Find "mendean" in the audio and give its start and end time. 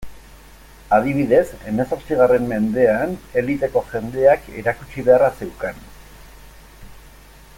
2.53-3.13